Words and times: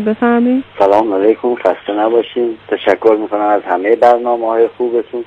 بفرمایید. 0.00 0.64
سلام 0.78 1.14
علیکم 1.14 1.54
خسته 1.54 1.92
نباشین. 1.92 2.58
تشکر 2.68 3.16
می‌کنم 3.20 3.40
از 3.40 3.62
همه 3.62 3.96
برنامه 3.96 4.46
های 4.46 4.68
خوبتون. 4.68 5.24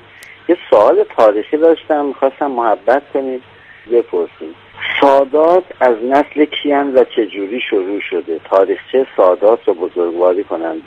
یه 0.48 0.56
سوال 0.70 1.04
تاریخی 1.16 1.56
داشتم 1.56 2.04
می‌خواستم 2.04 2.50
محبت 2.50 3.02
کنید. 3.14 3.42
بپرسید 3.92 4.54
سادات 5.00 5.64
از 5.80 5.96
نسل 6.04 6.44
کیان 6.44 6.94
و 6.94 7.04
چجوری 7.04 7.60
شروع 7.70 8.00
شده؟ 8.10 8.40
تاریخچه 8.50 9.06
سادات 9.16 9.68
رو 9.68 9.74
بزرگواری 9.74 10.44
کنند؟ 10.44 10.82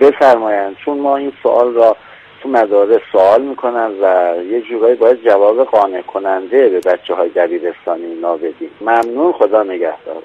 بفرمایند 0.00 0.76
چون 0.84 0.98
ما 0.98 1.16
این 1.16 1.32
سوال 1.42 1.74
را 1.74 1.96
تو 2.42 2.48
مدارس 2.48 3.00
سوال 3.12 3.42
می‌کنن 3.42 3.90
و 4.02 4.34
یه 4.50 4.60
جورایی 4.60 4.94
باید 4.94 5.24
جواب 5.24 5.64
قانع 5.64 6.02
کننده 6.02 6.68
به 6.68 6.80
بچه 6.80 7.14
های 7.14 7.28
دبیرستانی 7.28 8.14
نابدیم. 8.20 8.70
ممنون 8.80 9.32
خدا 9.32 9.62
نگهدار. 9.62 10.23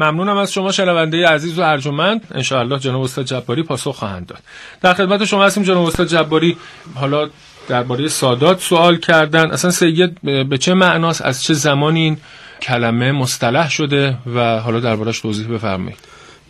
ممنونم 0.00 0.36
از 0.36 0.52
شما 0.52 0.72
شنونده 0.72 1.28
عزیز 1.28 1.58
و 1.58 1.62
ارجمند. 1.62 2.20
انشاءالله 2.30 2.78
جناب 2.78 3.02
استاد 3.02 3.24
جباری 3.24 3.62
پاسخ 3.62 3.96
خواهند 3.96 4.26
داد. 4.26 4.42
در 4.80 4.94
خدمت 4.94 5.24
شما 5.24 5.44
هستیم 5.44 5.62
جناب 5.62 5.86
استاد 5.86 6.06
جباری. 6.06 6.56
حالا 6.94 7.30
درباره 7.68 8.08
سادات 8.08 8.60
سوال 8.60 8.96
کردن. 8.96 9.50
اصلا 9.50 9.70
سید 9.70 10.20
به 10.48 10.58
چه 10.58 10.74
معناست؟ 10.74 11.22
از 11.22 11.42
چه 11.42 11.54
زمانی 11.54 12.00
این 12.00 12.16
کلمه 12.62 13.12
مصطلح 13.12 13.70
شده؟ 13.70 14.18
و 14.34 14.60
حالا 14.60 14.80
دربارش 14.80 15.20
توضیح 15.20 15.48
بفرمایید. 15.48 15.98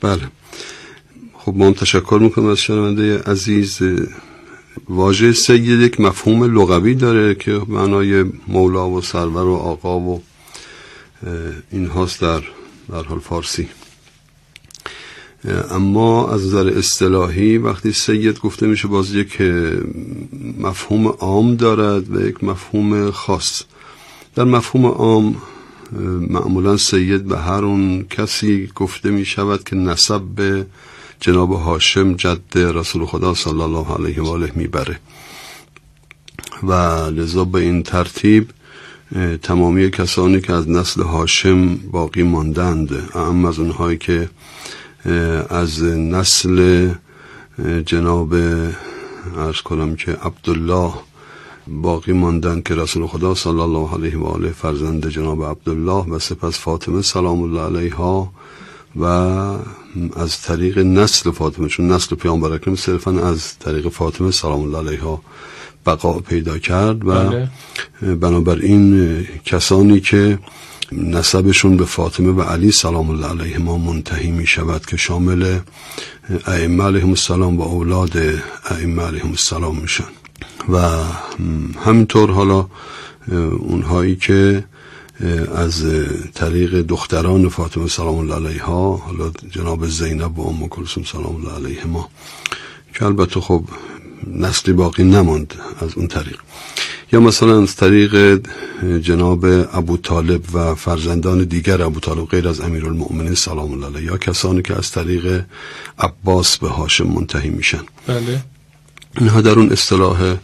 بله. 0.00 0.22
خب 1.38 1.52
ما 1.56 1.66
هم 1.66 1.72
تشکر 1.72 2.18
می‌کنم 2.22 2.46
از 2.46 2.58
شنونده 2.58 3.22
عزیز. 3.22 3.82
واژه 4.88 5.32
سید 5.32 5.80
یک 5.80 6.00
مفهوم 6.00 6.58
لغوی 6.58 6.94
داره 6.94 7.34
که 7.34 7.60
معنای 7.68 8.24
مولا 8.48 8.88
و 8.88 9.00
سرور 9.00 9.46
و 9.46 9.54
آقا 9.54 9.98
و 9.98 10.22
این 11.72 11.86
هاست 11.86 12.20
در 12.20 12.40
در 12.90 13.02
حال 13.02 13.18
فارسی. 13.18 13.68
اما 15.70 16.32
از 16.32 16.46
نظر 16.46 16.68
اصطلاحی 16.68 17.58
وقتی 17.58 17.92
سید 17.92 18.40
گفته 18.40 18.66
میشه 18.66 18.88
باز 18.88 19.14
یک 19.14 19.40
مفهوم 20.58 21.06
عام 21.06 21.56
دارد 21.56 22.16
و 22.16 22.28
یک 22.28 22.44
مفهوم 22.44 23.10
خاص. 23.10 23.62
در 24.34 24.44
مفهوم 24.44 24.86
عام 24.86 25.36
معمولا 26.30 26.76
سید 26.76 27.24
به 27.24 27.38
هر 27.38 27.64
اون 27.64 28.06
کسی 28.10 28.70
گفته 28.74 29.10
می 29.10 29.24
شود 29.24 29.64
که 29.64 29.76
نسب 29.76 30.20
به 30.20 30.66
جناب 31.20 31.52
هاشم 31.52 32.14
جد 32.14 32.40
رسول 32.54 33.06
خدا 33.06 33.34
صلی 33.34 33.60
الله 33.60 33.94
علیه 33.94 34.22
و 34.22 34.26
آله 34.26 34.52
می‌بره. 34.54 34.98
و 36.62 36.72
لذا 37.10 37.44
به 37.44 37.60
این 37.60 37.82
ترتیب 37.82 38.48
تمامی 39.42 39.90
کسانی 39.90 40.40
که 40.40 40.52
از 40.52 40.70
نسل 40.70 41.02
هاشم 41.02 41.76
باقی 41.76 42.22
ماندند 42.22 43.08
اما 43.14 43.48
از 43.48 43.58
اونهایی 43.58 43.98
که 43.98 44.28
از 45.50 45.82
نسل 45.82 46.90
جناب 47.86 48.34
ارز 49.36 49.60
کنم 49.64 49.96
که 49.96 50.12
عبدالله 50.12 50.92
باقی 51.68 52.12
ماندن 52.12 52.60
که 52.60 52.74
رسول 52.74 53.06
خدا 53.06 53.34
صلی 53.34 53.60
الله 53.60 53.94
علیه 53.94 54.18
و 54.18 54.24
آله 54.24 54.50
فرزند 54.50 55.08
جناب 55.08 55.44
عبدالله 55.44 56.06
و 56.06 56.18
سپس 56.18 56.58
فاطمه 56.58 57.02
سلام 57.02 57.42
الله 57.42 57.60
علیها 57.60 58.32
و 58.96 59.04
از 60.16 60.42
طریق 60.42 60.78
نسل 60.78 61.30
فاطمه 61.30 61.68
چون 61.68 61.92
نسل 61.92 62.16
پیامبر 62.16 62.52
اکرم 62.52 62.76
صرفا 62.76 63.28
از 63.28 63.58
طریق 63.58 63.88
فاطمه 63.88 64.30
سلام 64.30 64.60
الله 64.60 64.78
علیها 64.78 65.22
بقا 65.86 66.18
پیدا 66.18 66.58
کرد 66.58 67.08
و 67.08 67.12
بله. 67.12 67.48
بنابراین 68.14 69.26
کسانی 69.44 70.00
که 70.00 70.38
نسبشون 70.92 71.76
به 71.76 71.84
فاطمه 71.84 72.32
و 72.32 72.42
علی 72.42 72.72
سلام 72.72 73.10
الله 73.10 73.26
علیه 73.26 73.58
ما 73.58 73.78
منتهی 73.78 74.30
می 74.30 74.46
شود 74.46 74.86
که 74.86 74.96
شامل 74.96 75.58
ائمه 76.46 76.84
علیهم 76.84 77.08
السلام 77.08 77.58
و 77.58 77.62
اولاد 77.62 78.12
ائمه 78.70 79.02
علیهم 79.02 79.30
السلام 79.30 79.76
میشن 79.76 80.04
و 80.72 80.78
همینطور 81.84 82.30
حالا 82.30 82.66
اونهایی 83.58 84.16
که 84.16 84.64
از 85.54 85.84
طریق 86.34 86.74
دختران 86.74 87.48
فاطمه 87.48 87.88
سلام 87.88 88.18
الله 88.18 88.34
علیها 88.34 88.96
حالا 88.96 89.32
جناب 89.50 89.86
زینب 89.86 90.38
و 90.38 90.48
ام 90.48 90.68
کلثوم 90.68 91.04
سلام 91.04 91.36
الله 91.36 91.54
علیه 91.54 91.86
ما 91.86 92.08
که 92.94 93.04
البته 93.04 93.40
خب 93.40 93.64
نسلی 94.26 94.74
باقی 94.74 95.04
نماند 95.04 95.54
از 95.80 95.94
اون 95.96 96.06
طریق. 96.06 96.38
یا 97.12 97.20
مثلا 97.20 97.62
از 97.62 97.76
طریق 97.76 98.40
جناب 99.02 99.44
ابو 99.72 99.96
طالب 99.96 100.54
و 100.54 100.74
فرزندان 100.74 101.44
دیگر 101.44 101.82
ابو 101.82 102.00
طالب 102.00 102.26
غیر 102.26 102.48
از 102.48 102.60
امیر 102.60 102.86
المؤمنین 102.86 103.34
سلام 103.34 103.72
الله 103.72 103.86
علیه 103.86 104.02
یا 104.02 104.16
کسانی 104.16 104.62
که 104.62 104.76
از 104.76 104.90
طریق 104.90 105.44
عباس 105.98 106.58
به 106.58 106.68
هاشم 106.68 107.06
منتهی 107.06 107.50
میشن. 107.50 107.82
بله. 108.06 108.42
اینها 109.18 109.40
در 109.40 109.50
اون 109.50 109.72
اصطلاح 109.72 110.36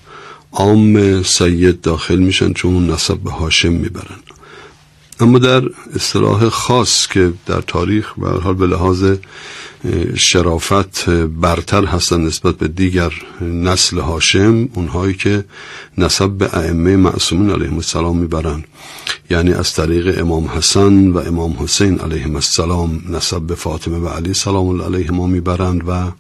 عام 0.53 1.23
سید 1.23 1.81
داخل 1.81 2.17
میشن 2.17 2.53
چون 2.53 2.91
نسب 2.91 3.19
به 3.19 3.31
هاشم 3.31 3.73
می‌برن. 3.73 4.21
اما 5.21 5.39
در 5.39 5.63
اصطلاح 5.95 6.49
خاص 6.49 7.07
که 7.07 7.33
در 7.47 7.61
تاریخ 7.61 8.19
و 8.19 8.29
حال 8.29 8.55
به 8.55 8.67
لحاظ 8.67 9.05
شرافت 10.15 11.11
برتر 11.11 11.85
هستن 11.85 12.21
نسبت 12.21 12.55
به 12.55 12.69
دیگر 12.69 13.13
نسل 13.41 13.99
هاشم 13.99 14.69
اونهایی 14.75 15.15
که 15.15 15.45
نسب 15.99 16.29
به 16.29 16.57
ائمه 16.57 16.97
معصومین 16.97 17.51
علیهم 17.51 17.75
السلام 17.75 18.17
می‌برند 18.17 18.65
یعنی 19.31 19.53
از 19.53 19.73
طریق 19.73 20.21
امام 20.21 20.47
حسن 20.47 21.11
و 21.11 21.19
امام 21.19 21.57
حسین 21.59 21.99
علیهم 21.99 22.35
السلام 22.35 23.03
نسب 23.09 23.41
به 23.41 23.55
فاطمه 23.55 23.99
و 23.99 24.09
علی 24.09 24.35
سلام 24.35 24.69
الله 24.69 24.85
علیهما 24.85 25.27
می‌برند 25.27 25.89
و 25.89 26.13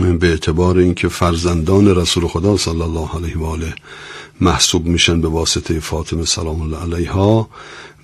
به 0.00 0.30
اعتبار 0.30 0.78
اینکه 0.78 1.08
فرزندان 1.08 1.96
رسول 1.96 2.26
خدا 2.26 2.56
صلی 2.56 2.82
الله 2.82 3.08
علیه 3.16 3.38
و 3.38 3.44
آله 3.44 3.74
محسوب 4.40 4.86
میشن 4.86 5.20
به 5.20 5.28
واسطه 5.28 5.80
فاطمه 5.80 6.24
سلام 6.24 6.60
الله 6.62 6.78
علیها. 6.82 7.48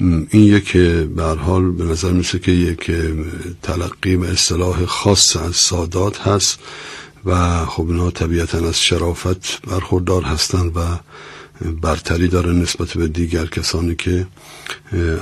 این 0.01 0.29
یک 0.31 0.77
به 1.17 1.25
حال 1.25 1.71
به 1.71 1.85
نظر 1.85 2.13
میسه 2.13 2.39
که 2.39 2.53
یک 2.53 2.91
تلقی 3.63 4.17
و 4.17 4.25
اصطلاح 4.25 4.85
خاص 4.85 5.37
از 5.37 5.57
سادات 5.57 6.21
هست 6.21 6.59
و 7.25 7.65
خب 7.67 7.87
اینا 7.89 8.11
طبیعتا 8.11 8.59
از 8.59 8.81
شرافت 8.81 9.67
برخوردار 9.67 10.23
هستند 10.23 10.77
و 10.77 10.81
برتری 11.83 12.29
داره 12.29 12.53
نسبت 12.53 12.89
به 12.89 13.09
دیگر 13.09 13.47
کسانی 13.47 13.95
که 13.95 14.27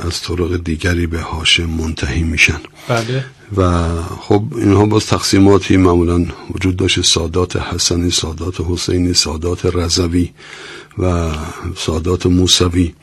از 0.06 0.20
طرق 0.20 0.56
دیگری 0.64 1.06
به 1.06 1.20
هاشم 1.20 1.64
منتهی 1.64 2.22
میشن. 2.22 2.60
بله. 2.88 3.24
و 3.56 3.88
خب 4.20 4.44
اینها 4.56 4.86
باز 4.86 5.06
تقسیماتی 5.06 5.76
معمولا 5.76 6.26
وجود 6.50 6.76
داشت 6.76 7.00
سادات 7.00 7.56
حسنی 7.56 8.10
سادات 8.10 8.60
حسینی 8.60 9.14
سادات 9.14 9.66
رضوی. 9.66 10.32
و 10.98 11.30
سادات 11.76 12.26
موسوی. 12.26 12.94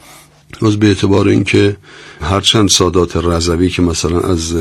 باز 0.61 0.77
به 0.77 0.87
اعتبار 0.87 1.27
اینکه 1.27 1.77
هرچند 2.21 2.69
سادات 2.69 3.17
رضوی 3.17 3.69
که 3.69 3.81
مثلا 3.81 4.19
از 4.19 4.55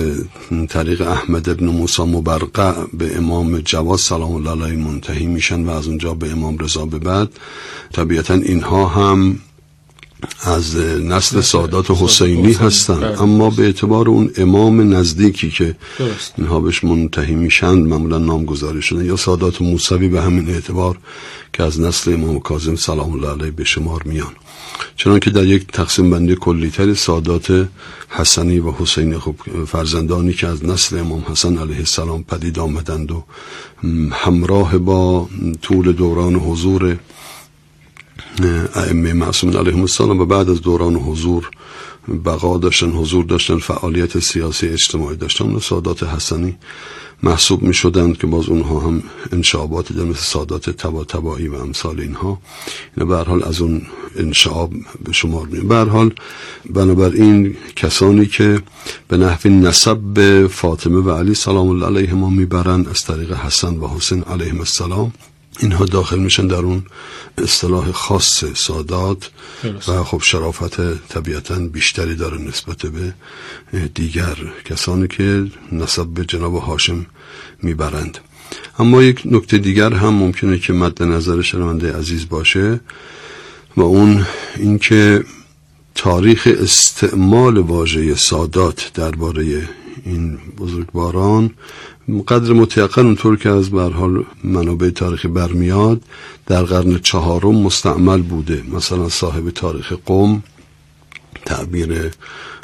طریق 0.69 1.01
احمد 1.01 1.49
ابن 1.49 1.67
موسی 1.67 2.03
مبرقع 2.03 2.85
به 2.93 3.17
امام 3.17 3.59
جواد 3.59 3.99
سلام 3.99 4.33
الله 4.33 4.65
علیه 4.65 4.79
منتهی 4.79 5.27
میشن 5.27 5.65
و 5.65 5.71
از 5.71 5.87
اونجا 5.87 6.15
به 6.15 6.33
امام 6.33 6.59
رضا 6.59 6.87
به 6.87 6.99
بعد 6.99 7.29
طبیعتا 7.93 8.35
اینها 8.35 8.87
هم 8.87 9.39
از 10.43 10.77
نسل 10.77 11.41
سادات 11.41 11.91
حسینی 11.91 12.53
هستند. 12.53 13.05
اما 13.05 13.51
به 13.51 13.63
اعتبار 13.63 14.09
اون 14.09 14.31
امام 14.37 14.95
نزدیکی 14.95 15.51
که 15.51 15.77
اینها 16.39 16.61
بهش 16.61 16.85
منتهی 16.85 17.35
میشن 17.35 17.75
معمولا 17.75 18.19
نامگذاری 18.19 18.83
شده 18.83 19.05
یا 19.05 19.17
سادات 19.17 19.63
موسوی 19.63 20.09
به 20.09 20.23
همین 20.23 20.51
اعتبار 20.51 20.99
که 21.53 21.63
از 21.63 21.81
نسل 21.81 22.13
امام 22.13 22.41
کاظم 22.41 22.77
سلام 22.77 23.13
الله 23.13 23.29
علیه 23.29 23.51
به 23.51 23.65
شمار 23.65 24.03
میان. 24.05 24.33
چنان 24.97 25.19
که 25.19 25.31
در 25.31 25.45
یک 25.45 25.67
تقسیم 25.67 26.11
بندی 26.11 26.37
کلیتر 26.37 26.95
سادات 26.95 27.69
حسنی 28.09 28.59
و 28.59 28.73
حسینی 28.73 29.19
خب 29.19 29.35
فرزندانی 29.67 30.33
که 30.33 30.47
از 30.47 30.65
نسل 30.65 30.99
امام 30.99 31.25
حسن 31.29 31.59
علیه 31.59 31.77
السلام 31.77 32.23
پدید 32.23 32.59
آمدند 32.59 33.11
و 33.13 33.25
همراه 34.13 34.79
با 34.79 35.29
طول 35.63 35.93
دوران 35.93 36.35
حضور 36.35 36.99
ائمه 38.75 39.13
معصومین 39.13 39.57
علیهم 39.57 39.81
السلام 39.81 40.21
و 40.21 40.27
بعد 40.27 40.51
از 40.51 40.63
دوران 40.63 40.95
حضور 40.95 41.51
بقا 42.25 42.59
داشتن 42.59 42.91
حضور 42.91 43.25
داشتن 43.25 43.59
فعالیت 43.59 44.19
سیاسی 44.19 44.69
اجتماعی 44.69 45.17
داشتن 45.17 45.45
و 45.45 45.61
سادات 45.61 46.03
حسنی 46.03 46.57
محسوب 47.23 47.63
می 47.63 47.75
شدند 47.75 48.19
که 48.19 48.27
باز 48.27 48.49
اونها 48.49 48.81
هم 48.81 49.03
انشابات 49.33 49.93
در 49.93 50.05
مثل 50.05 50.21
سادات 50.21 50.71
تبا 50.71 51.05
تبایی 51.05 51.49
و 51.49 51.55
امثال 51.55 52.01
اینها. 52.01 52.39
اینا 52.97 53.09
به 53.09 53.31
حال 53.31 53.45
از 53.45 53.61
اون 53.61 53.83
انشاب 54.17 54.73
به 55.05 55.13
شمار 55.13 55.47
می 55.47 55.61
به 55.61 55.77
حال 55.77 56.15
بنابراین 56.71 57.57
کسانی 57.77 58.27
که 58.27 58.63
به 59.09 59.17
نحو 59.17 59.49
نسب 59.49 59.97
به 59.97 60.49
فاطمه 60.51 60.97
و 60.97 61.11
علی 61.11 61.35
سلام 61.35 61.69
الله 61.69 61.87
علیهما 61.87 62.31
می‌برند 62.31 62.89
از 62.89 63.01
طریق 63.03 63.33
حسن 63.33 63.77
و 63.77 63.89
حسین 63.89 64.23
علیهم 64.23 64.59
السلام 64.59 65.13
اینها 65.61 65.85
داخل 65.85 66.19
میشن 66.19 66.47
در 66.47 66.57
اون 66.57 66.83
اصطلاح 67.39 67.93
خاص 67.93 68.45
سادات 68.45 69.31
و 69.89 70.05
خب 70.05 70.21
شرافت 70.23 71.07
طبیعتا 71.09 71.59
بیشتری 71.59 72.15
داره 72.15 72.39
نسبت 72.39 72.87
به 72.87 73.15
دیگر 73.95 74.37
کسانی 74.65 75.09
که 75.09 75.47
نسب 75.73 76.07
به 76.07 76.25
جناب 76.25 76.55
هاشم 76.55 77.07
می‌برند. 77.63 78.19
اما 78.79 79.03
یک 79.03 79.23
نکته 79.25 79.59
دیگر 79.59 79.93
هم 79.93 80.15
ممکنه 80.15 80.59
که 80.59 80.73
مد 80.73 81.03
نظر 81.03 81.43
شنونده 81.43 81.97
عزیز 81.97 82.29
باشه 82.29 82.81
و 83.77 83.83
اون 83.83 84.27
اینکه 84.57 85.25
تاریخ 85.95 86.49
استعمال 86.61 87.59
واژه 87.59 88.15
سادات 88.15 88.91
درباره 88.95 89.69
این 90.05 90.39
بزرگواران 90.59 91.51
قدر 92.29 92.53
متیقن 92.53 93.07
اونطور 93.07 93.37
که 93.37 93.49
از 93.49 93.73
حال 93.73 94.25
منابع 94.45 94.91
تاریخی 94.91 95.29
برمیاد 95.29 96.01
در 96.47 96.63
قرن 96.63 96.99
چهارم 96.99 97.55
مستعمل 97.55 98.23
بوده. 98.23 98.63
مثلا 98.73 99.09
صاحب 99.09 99.51
تاریخ 99.51 99.93
قوم 100.07 100.43
تعبیر 101.47 102.11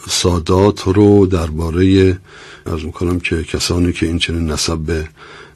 سادات 0.08 0.82
رو 0.82 1.26
درباره 1.26 2.18
از 2.66 2.84
می‌کنم 2.84 3.20
که 3.20 3.42
کسانی 3.42 3.92
که 3.92 4.06
این 4.06 4.18
چنین 4.18 4.50
نسب 4.50 4.78
به 4.78 5.08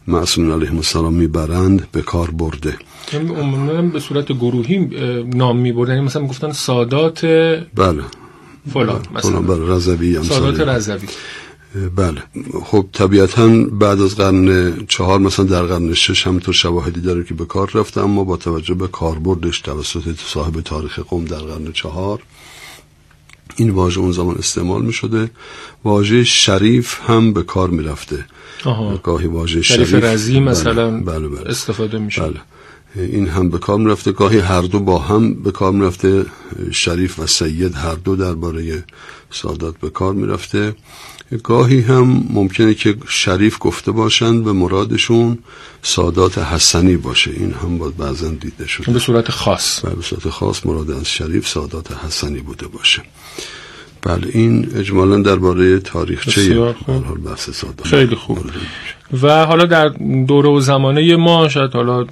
معصوم 0.06 0.52
علیه 0.52 0.74
السلام 0.74 1.14
می‌برند 1.14 1.88
به 1.92 2.02
کار 2.02 2.30
برده. 2.30 2.76
عموما 3.12 3.82
به 3.82 4.00
صورت 4.00 4.32
گروهی 4.32 4.78
نام 5.34 5.56
میبردن. 5.56 5.92
یعنی 5.92 6.06
مثلا 6.06 6.26
گفتن 6.26 6.52
سادات 6.52 7.26
بله. 7.74 8.02
فلان 8.72 9.02
مثلا. 9.14 9.40
بله. 9.40 9.74
رضوی 9.74 10.22
سادات 10.22 10.60
رضوی. 10.60 11.08
بله. 11.96 12.22
خب 12.64 12.86
طبیعتا 12.92 13.48
بعد 13.72 14.00
از 14.00 14.16
قرن 14.16 14.76
چهار 14.86 15.18
مثلا 15.18 15.44
در 15.44 15.62
قرن 15.62 15.94
شش 15.94 16.26
همینطور 16.26 16.54
شواهدی 16.54 17.00
داره 17.00 17.24
که 17.24 17.34
به 17.34 17.44
کار 17.44 17.70
رفته 17.74 18.00
اما 18.00 18.24
با 18.24 18.36
توجه 18.36 18.74
به 18.74 18.88
کاربردش 18.88 19.60
توسط 19.60 20.20
صاحب 20.26 20.60
تاریخ 20.60 20.98
قوم 20.98 21.24
در 21.24 21.38
قرن 21.38 21.72
چهار 21.72 22.22
این 23.56 23.70
واژه 23.70 24.00
اون 24.00 24.12
زمان 24.12 24.36
استعمال 24.38 24.82
می 24.82 24.92
شده 24.92 25.30
واژه 25.84 26.24
شریف 26.24 27.00
هم 27.06 27.32
به 27.32 27.42
کار 27.42 27.70
می 27.70 27.82
رفته 27.82 28.24
گاهی 29.02 29.26
واژه 29.26 29.62
شریف, 29.62 29.90
شریف. 29.90 30.04
رزی 30.04 30.32
بله، 30.32 30.40
مثلا 30.40 31.00
بله 31.00 31.28
بله. 31.28 31.50
استفاده 31.50 31.98
می 31.98 32.10
شده 32.10 32.26
بله. 32.26 32.40
این 32.96 33.28
هم 33.28 33.50
به 33.50 33.58
کار 33.58 33.78
می 33.78 33.90
رفته. 33.90 34.12
گاهی 34.12 34.38
هر 34.38 34.62
دو 34.62 34.80
با 34.80 34.98
هم 34.98 35.34
به 35.34 35.50
کار 35.50 35.72
می 35.72 35.86
رفته. 35.86 36.26
شریف 36.72 37.18
و 37.18 37.26
سید 37.26 37.74
هر 37.74 37.94
دو 37.94 38.16
درباره 38.16 38.84
سادات 39.30 39.78
به 39.78 39.90
کار 39.90 40.14
می 40.14 40.26
رفته 40.26 40.74
گاهی 41.42 41.80
هم 41.80 42.26
ممکنه 42.30 42.74
که 42.74 42.96
شریف 43.08 43.56
گفته 43.60 43.92
باشند 43.92 44.44
به 44.44 44.52
مرادشون 44.52 45.38
سادات 45.82 46.38
حسنی 46.38 46.96
باشه. 46.96 47.30
این 47.30 47.52
هم 47.52 47.78
باید 47.78 47.96
بعضا 47.96 48.28
دیده 48.28 48.66
شده 48.66 48.92
به 48.92 48.98
صورت 48.98 49.30
خاص. 49.30 49.80
به 49.80 50.02
صورت 50.02 50.28
خاص 50.28 50.66
مراد 50.66 50.90
از 50.90 51.06
شریف 51.06 51.48
سادات 51.48 51.92
حسنی 51.92 52.40
بوده 52.40 52.66
باشه. 52.66 53.02
بله 54.02 54.26
این 54.32 54.68
اجمالا 54.76 55.22
درباره 55.22 55.80
تاریخچه 55.80 56.74
بحث 57.26 57.50
سادات 57.50 57.86
خیلی 57.86 58.14
خوب. 58.14 58.38
و 59.22 59.46
حالا 59.46 59.64
در 59.64 59.88
دوره 60.28 60.48
و 60.48 60.60
زمانه 60.60 61.16
ما 61.16 61.48
شاید 61.48 61.74
حالا 61.74 62.06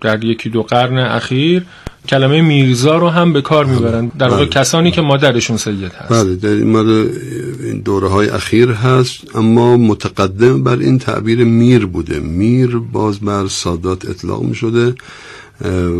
در 0.00 0.24
یکی 0.24 0.50
دو 0.50 0.62
قرن 0.62 0.98
اخیر 0.98 1.64
کلمه 2.08 2.42
میرزا 2.42 2.98
رو 2.98 3.08
هم 3.08 3.32
به 3.32 3.42
کار 3.42 3.64
می‌برن. 3.64 4.12
در 4.18 4.28
واقع 4.28 4.44
بله. 4.44 4.50
کسانی 4.50 4.90
که 4.90 5.00
مادرشون 5.00 5.56
سید 5.56 5.92
هست. 5.92 6.12
بله 6.12 6.36
در 6.36 6.48
این 6.48 7.80
دوره 7.84 8.08
های 8.08 8.28
اخیر 8.28 8.70
هست 8.70 9.36
اما 9.36 9.76
متقدم 9.76 10.62
بر 10.62 10.76
این 10.76 10.98
تعبیر 10.98 11.44
میر 11.44 11.86
بوده. 11.86 12.20
میر 12.20 12.76
باز 12.92 13.20
بر 13.20 13.46
سادات 13.46 14.08
اطلاق 14.08 14.42
می 14.42 14.54
شده 14.54 14.94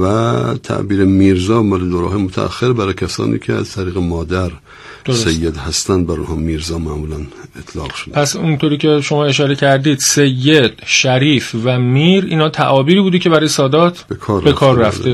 و 0.02 0.54
تعبیر 0.62 1.04
میرزا 1.04 1.62
مال 1.62 1.90
دوره 1.90 2.16
متأخر 2.16 2.72
برای 2.72 2.94
کسانی 2.94 3.38
که 3.38 3.52
از 3.52 3.72
طریق 3.72 3.98
مادر 3.98 4.50
درست. 5.04 5.28
سید 5.28 5.56
هستن 5.56 6.04
بر 6.04 6.14
اونها 6.14 6.34
میرزا 6.34 6.78
معمولا 6.78 7.16
اطلاق 7.58 7.94
شده. 7.94 8.14
پس 8.14 8.36
اونطوری 8.36 8.78
که 8.78 9.00
شما 9.00 9.24
اشاره 9.24 9.54
کردید 9.54 9.98
سید 9.98 10.72
شریف 10.86 11.54
و 11.64 11.78
میر 11.78 12.24
اینا 12.24 12.48
تعابیری 12.48 13.00
بودی 13.00 13.18
که 13.18 13.30
برای 13.30 13.48
سادات 13.48 14.04
به 14.44 14.52
کار, 14.52 14.78
رفته. 14.78 15.10